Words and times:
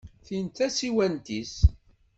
Tin 0.25 0.45
d 0.47 0.51
tasiwant-is? 0.57 1.55